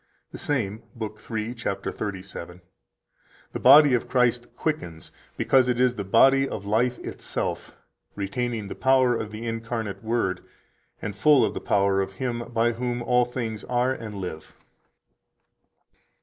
[0.31, 0.39] 121 The
[0.95, 1.19] same, lib.
[1.19, 1.83] 3, cap.
[1.83, 2.63] 37 (t.
[2.63, 2.63] 1, p.
[3.53, 7.75] 181): "The body of Christ quickens, because it is the body of Life itself,
[8.15, 10.43] retaining the power of the incarnate Word,
[11.03, 14.55] and full of the power of Him by whom all things are and live."